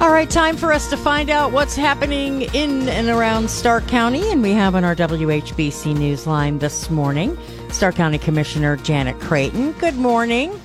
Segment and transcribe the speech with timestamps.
[0.00, 4.32] All right, time for us to find out what's happening in and around Stark County.
[4.32, 7.36] And we have on our WHBC Newsline this morning
[7.68, 9.72] Stark County Commissioner Janet Creighton.
[9.72, 10.58] Good morning.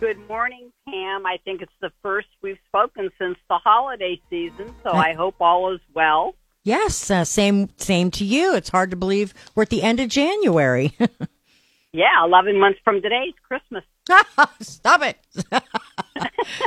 [0.00, 1.26] Good morning, Pam.
[1.26, 5.74] I think it's the first we've spoken since the holiday season, so I hope all
[5.74, 6.34] is well.
[6.64, 8.54] Yes, uh, same same to you.
[8.54, 10.96] It's hard to believe we're at the end of January.
[11.92, 13.84] yeah, 11 months from today is Christmas.
[14.62, 15.18] Stop it.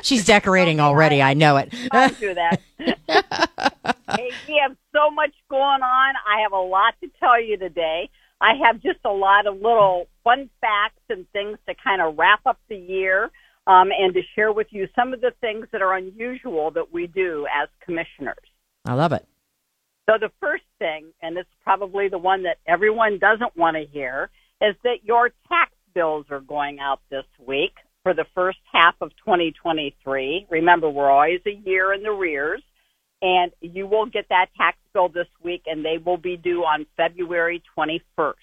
[0.04, 1.22] She's decorating already.
[1.22, 1.74] I know it.
[1.92, 2.62] I'll do that.
[2.80, 6.14] hey, we have so much going on.
[6.28, 8.10] I have a lot to tell you today.
[8.42, 12.42] I have just a lot of little fun facts and things to kind of wrap
[12.46, 13.32] up the year
[13.68, 17.08] um, and to share with you some of the things that are unusual that we
[17.08, 18.36] do as commissioners.
[18.86, 19.26] I love it.
[20.08, 24.30] So, the first thing, and it's probably the one that everyone doesn't want to hear,
[24.62, 27.74] is that your tax bills are going out this week
[28.06, 30.46] for the first half of 2023.
[30.52, 32.62] Remember, we're always a year in the rears,
[33.24, 36.86] and you will get that tax bill this week, and they will be due on
[36.96, 38.34] February 21st.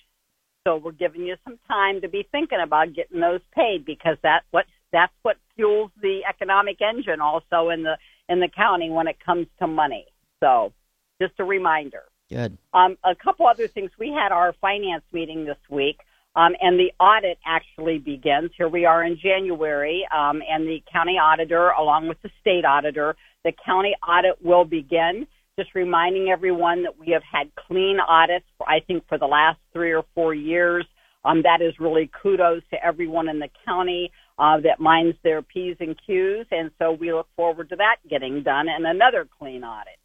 [0.66, 4.42] So we're giving you some time to be thinking about getting those paid because that
[4.50, 7.96] what that's what fuels the economic engine also in the
[8.28, 10.06] in the county when it comes to money.
[10.42, 10.72] So
[11.20, 12.02] just a reminder.
[12.28, 12.58] Good.
[12.74, 13.92] Um, a couple other things.
[13.96, 15.98] We had our finance meeting this week.
[16.34, 18.50] Um, and the audit actually begins.
[18.56, 23.16] Here we are in January, um, and the county auditor, along with the state auditor,
[23.44, 25.26] the county audit will begin.
[25.58, 29.58] Just reminding everyone that we have had clean audits, for, I think, for the last
[29.74, 30.86] three or four years.
[31.24, 35.76] Um, that is really kudos to everyone in the county uh, that minds their P's
[35.78, 39.98] and Q's, and so we look forward to that getting done and another clean audit.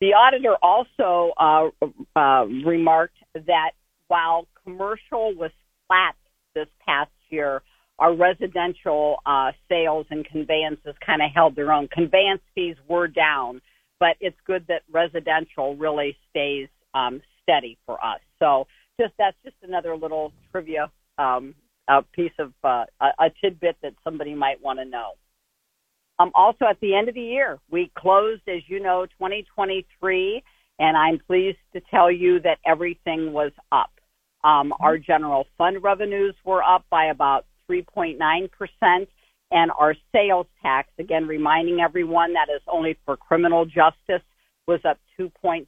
[0.00, 1.70] The auditor also uh,
[2.14, 3.70] uh, remarked that
[4.08, 5.50] while commercial was
[5.86, 6.14] flat
[6.54, 7.62] this past year,
[7.98, 11.88] our residential uh, sales and conveyances kind of held their own.
[11.88, 13.60] Conveyance fees were down,
[14.00, 18.20] but it's good that residential really stays um, steady for us.
[18.38, 18.66] So
[19.00, 21.54] just that's just another little trivia um,
[21.88, 25.12] a piece of uh, a, tidbit that somebody might want to know.
[26.18, 30.42] Um, also, at the end of the year, we closed, as you know, 2023,
[30.78, 33.90] and I'm pleased to tell you that everything was up.
[34.44, 34.84] Um, mm-hmm.
[34.84, 39.06] our general fund revenues were up by about 3.9%,
[39.50, 44.22] and our sales tax, again, reminding everyone that is only for criminal justice,
[44.66, 45.66] was up 2.7%.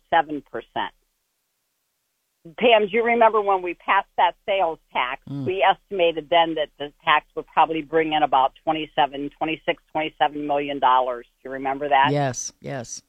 [2.58, 5.20] Pam, do you remember when we passed that sales tax?
[5.28, 5.46] Mm.
[5.46, 10.78] We estimated then that the tax would probably bring in about 27, 26, 27 million
[10.78, 11.26] dollars.
[11.42, 12.10] Do you remember that?
[12.12, 13.02] Yes, yes.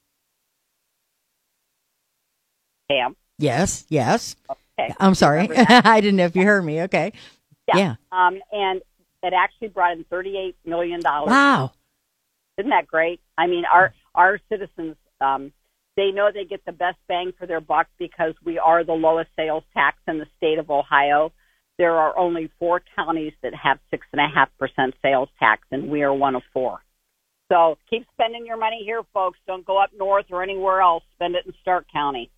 [2.90, 3.14] Pam?
[3.38, 4.34] Yes, yes.
[4.50, 4.58] Okay.
[5.00, 5.48] I'm sorry.
[5.56, 6.82] I didn't know if you heard me.
[6.82, 7.12] Okay.
[7.66, 7.76] Yeah.
[7.76, 7.94] yeah.
[8.12, 8.80] Um, and
[9.22, 11.00] it actually brought in $38 million.
[11.04, 11.72] Wow.
[12.56, 13.20] Isn't that great?
[13.36, 15.52] I mean, our, our citizens, um,
[15.96, 19.30] they know they get the best bang for their buck because we are the lowest
[19.36, 21.32] sales tax in the state of Ohio.
[21.76, 25.88] There are only four counties that have six and a half percent sales tax, and
[25.88, 26.80] we are one of four.
[27.50, 29.38] So keep spending your money here, folks.
[29.46, 31.02] Don't go up north or anywhere else.
[31.14, 32.30] Spend it in Stark County.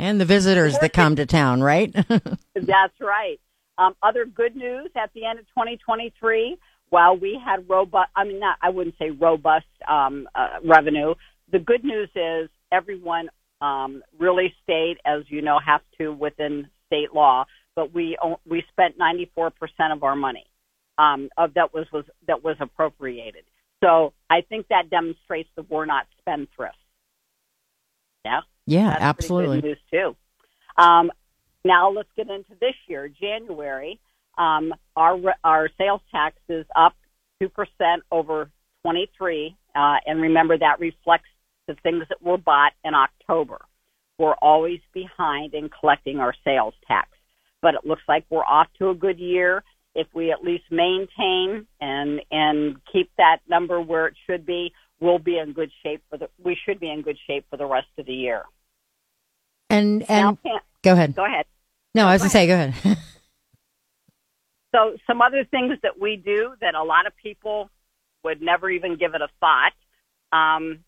[0.00, 1.92] And the visitors that come to town, right?
[2.54, 3.38] That's right.
[3.76, 6.56] Um, other good news at the end of 2023,
[6.88, 11.14] while we had robust, I mean, not, I wouldn't say robust um, uh, revenue,
[11.52, 13.28] the good news is everyone
[13.60, 17.44] um, really stayed, as you know, have to within state law,
[17.76, 18.16] but we
[18.48, 19.52] we spent 94%
[19.92, 20.46] of our money
[20.96, 23.44] um, of that was, was that was appropriated.
[23.84, 26.72] So I think that demonstrates that we're not spendthrifts.
[28.24, 28.40] Yeah.
[28.70, 29.62] Yeah, That's absolutely.
[29.62, 30.14] News too.
[30.76, 31.10] Um,
[31.64, 33.98] now let's get into this year, January.
[34.38, 36.94] Um, our our sales tax is up
[37.40, 38.48] two percent over
[38.82, 41.28] 23, uh, and remember that reflects
[41.66, 43.58] the things that were bought in October.
[44.18, 47.08] We're always behind in collecting our sales tax,
[47.60, 49.64] but it looks like we're off to a good year.
[49.96, 55.18] If we at least maintain and and keep that number where it should be, we'll
[55.18, 56.28] be in good shape for the.
[56.42, 58.44] We should be in good shape for the rest of the year.
[59.70, 61.14] And and now, go ahead.
[61.14, 61.46] Go ahead.
[61.94, 62.98] No, I was going to say, go ahead.
[64.74, 67.70] so, some other things that we do that a lot of people
[68.24, 69.72] would never even give it a thought.
[70.32, 70.80] Um,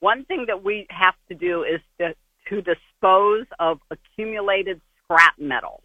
[0.00, 2.14] one thing that we have to do is to,
[2.48, 5.82] to dispose of accumulated scrap metal,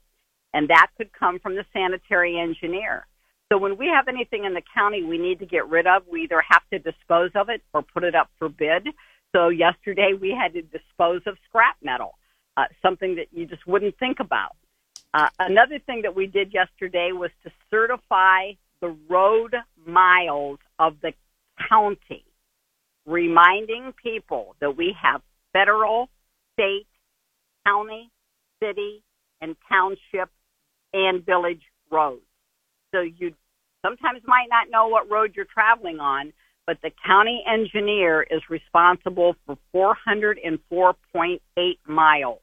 [0.53, 3.07] and that could come from the sanitary engineer.
[3.51, 6.23] So when we have anything in the county we need to get rid of, we
[6.23, 8.87] either have to dispose of it or put it up for bid.
[9.35, 12.15] So yesterday we had to dispose of scrap metal
[12.57, 14.55] uh, something that you just wouldn't think about.
[15.13, 18.51] Uh, another thing that we did yesterday was to certify
[18.81, 19.55] the road
[19.85, 21.13] miles of the
[21.69, 22.25] county.
[23.05, 25.21] reminding people that we have
[25.53, 26.09] federal,
[26.53, 26.87] state,
[27.65, 28.11] county,
[28.61, 29.03] city,
[29.41, 30.29] and township
[30.93, 32.21] and village roads.
[32.93, 33.33] So you
[33.85, 36.33] sometimes might not know what road you're traveling on,
[36.65, 41.39] but the county engineer is responsible for 404.8
[41.87, 42.39] miles.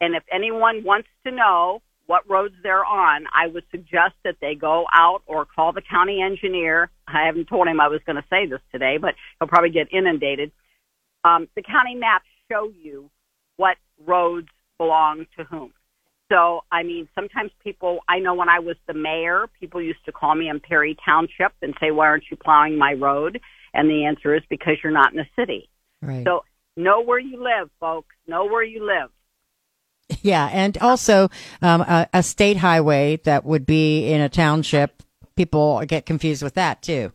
[0.00, 4.54] And if anyone wants to know what roads they're on, I would suggest that they
[4.54, 6.90] go out or call the county engineer.
[7.08, 9.92] I haven't told him I was going to say this today, but he'll probably get
[9.92, 10.52] inundated.
[11.24, 13.10] Um, the county maps show you
[13.56, 13.76] what
[14.06, 14.48] roads
[14.78, 15.72] belong to whom.
[16.30, 20.12] So, I mean, sometimes people, I know when I was the mayor, people used to
[20.12, 23.40] call me in Perry Township and say, why aren't you plowing my road?
[23.72, 25.68] And the answer is because you're not in the city.
[26.02, 26.24] Right.
[26.24, 26.44] So,
[26.76, 28.14] know where you live, folks.
[28.26, 29.10] Know where you live.
[30.22, 30.48] Yeah.
[30.52, 31.30] And also,
[31.62, 35.02] um, a, a state highway that would be in a township,
[35.36, 37.12] people get confused with that too.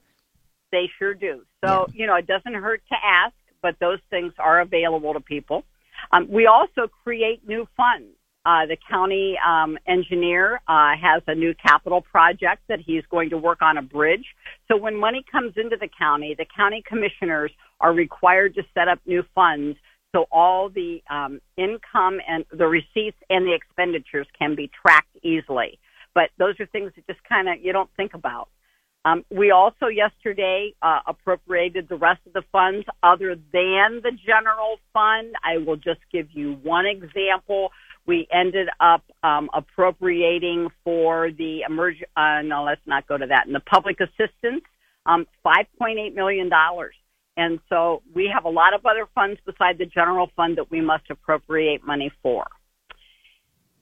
[0.74, 1.42] They sure do.
[1.64, 1.94] So, yeah.
[1.94, 5.64] you know, it doesn't hurt to ask, but those things are available to people.
[6.12, 8.14] Um, we also create new funds.
[8.44, 13.38] Uh, the county um, engineer uh, has a new capital project that he's going to
[13.38, 14.26] work on a bridge.
[14.68, 19.00] So when money comes into the county, the county commissioners are required to set up
[19.06, 19.78] new funds
[20.14, 25.80] so all the um, income and the receipts and the expenditures can be tracked easily.
[26.14, 28.50] But those are things that just kind of you don't think about.
[29.04, 34.78] Um, we also yesterday uh, appropriated the rest of the funds other than the general
[34.94, 35.34] fund.
[35.44, 37.72] I will just give you one example.
[38.06, 42.02] We ended up um, appropriating for the emerg.
[42.16, 43.46] Uh, no, let's not go to that.
[43.46, 44.64] And the public assistance,
[45.06, 46.50] um, $5.8 million.
[47.38, 50.82] And so we have a lot of other funds beside the general fund that we
[50.82, 52.46] must appropriate money for.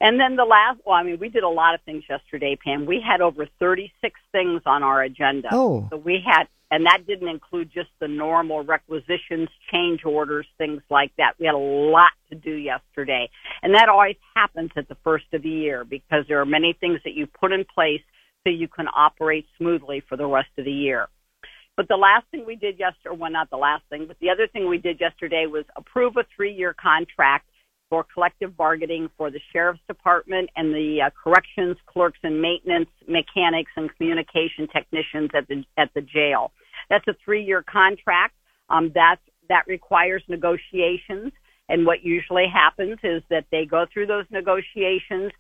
[0.01, 2.86] And then the last, well, I mean, we did a lot of things yesterday, Pam.
[2.86, 5.50] We had over 36 things on our agenda.
[5.51, 5.88] Oh.
[5.89, 11.12] So we had, and that didn't include just the normal requisitions, change orders, things like
[11.18, 11.33] that.
[11.39, 13.30] We had a lot to do yesterday.
[13.63, 17.00] And that always happens at the first of the year because there are many things
[17.06, 18.01] that you put in place
[18.44, 21.07] so you can operate smoothly for the rest of the year.
[21.75, 24.48] But the last thing we did yesterday, well, not the last thing, but the other
[24.48, 27.45] thing we did yesterday was approve a three-year contract
[27.89, 33.71] for collective bargaining for the sheriff's department and the uh, corrections clerks and maintenance mechanics
[33.75, 36.51] and communication technicians at the at the jail.
[36.89, 38.36] That's a three-year contract.
[38.69, 41.31] Um, that's that requires negotiations,
[41.68, 45.31] and what usually happens is that they go through those negotiations.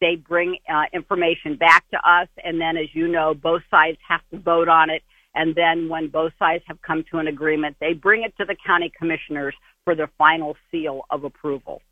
[0.00, 4.20] They bring uh, information back to us, and then, as you know, both sides have
[4.30, 5.02] to vote on it.
[5.34, 8.56] And then, when both sides have come to an agreement, they bring it to the
[8.64, 9.54] county commissioners
[9.84, 11.82] for their final seal of approval.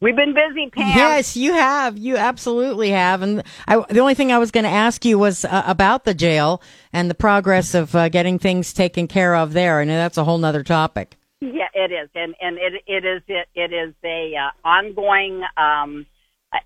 [0.00, 0.96] We've been busy, Pam.
[0.96, 1.98] Yes, you have.
[1.98, 3.22] You absolutely have.
[3.22, 6.14] And I, the only thing I was going to ask you was uh, about the
[6.14, 6.62] jail
[6.92, 9.80] and the progress of uh, getting things taken care of there.
[9.80, 11.16] And that's a whole other topic.
[11.40, 16.04] Yeah, it is, and and it it is it, it is a uh, ongoing um,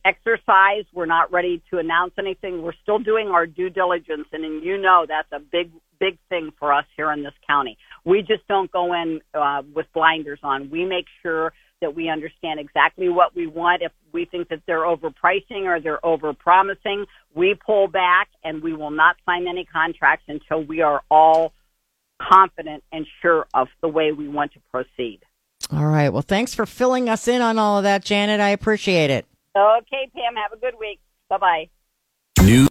[0.02, 0.84] exercise.
[0.94, 2.62] We're not ready to announce anything.
[2.62, 6.52] We're still doing our due diligence, and, and you know that's a big big thing
[6.58, 7.76] for us here in this county.
[8.06, 10.70] We just don't go in uh, with blinders on.
[10.70, 11.52] We make sure
[11.82, 13.82] that we understand exactly what we want.
[13.82, 18.90] If we think that they're overpricing or they're overpromising, we pull back and we will
[18.90, 21.52] not sign any contracts until we are all
[22.20, 25.20] confident and sure of the way we want to proceed.
[25.70, 26.08] All right.
[26.08, 28.40] Well, thanks for filling us in on all of that, Janet.
[28.40, 29.26] I appreciate it.
[29.56, 30.34] Okay, Pam.
[30.36, 31.00] Have a good week.
[31.28, 31.68] Bye bye.
[32.42, 32.68] New